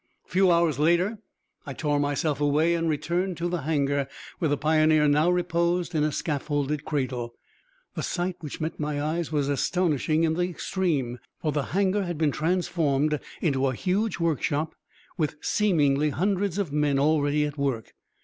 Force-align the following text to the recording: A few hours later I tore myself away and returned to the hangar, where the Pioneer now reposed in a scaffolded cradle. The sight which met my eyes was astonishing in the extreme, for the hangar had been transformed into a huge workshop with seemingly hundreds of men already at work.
A 0.25 0.29
few 0.29 0.49
hours 0.51 0.79
later 0.79 1.19
I 1.63 1.73
tore 1.73 1.99
myself 1.99 2.41
away 2.41 2.73
and 2.73 2.89
returned 2.89 3.37
to 3.37 3.47
the 3.47 3.61
hangar, 3.61 4.07
where 4.39 4.49
the 4.49 4.57
Pioneer 4.57 5.07
now 5.07 5.29
reposed 5.29 5.93
in 5.93 6.03
a 6.03 6.11
scaffolded 6.11 6.85
cradle. 6.85 7.35
The 7.93 8.01
sight 8.01 8.35
which 8.39 8.59
met 8.59 8.79
my 8.79 8.99
eyes 8.99 9.31
was 9.31 9.47
astonishing 9.47 10.23
in 10.23 10.33
the 10.33 10.49
extreme, 10.49 11.19
for 11.43 11.51
the 11.51 11.65
hangar 11.77 12.01
had 12.01 12.17
been 12.17 12.31
transformed 12.31 13.19
into 13.41 13.67
a 13.67 13.75
huge 13.75 14.17
workshop 14.17 14.73
with 15.19 15.35
seemingly 15.39 16.09
hundreds 16.09 16.57
of 16.57 16.71
men 16.73 16.97
already 16.97 17.45
at 17.45 17.59
work. 17.59 17.93